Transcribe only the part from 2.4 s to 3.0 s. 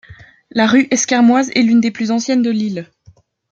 de Lille.